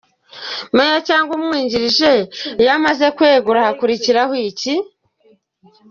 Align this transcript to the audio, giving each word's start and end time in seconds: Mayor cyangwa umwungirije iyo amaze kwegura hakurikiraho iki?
Mayor 0.75 0.99
cyangwa 1.07 1.31
umwungirije 1.37 2.11
iyo 2.61 2.71
amaze 2.77 3.05
kwegura 3.17 3.59
hakurikiraho 3.67 4.33
iki? 4.49 4.73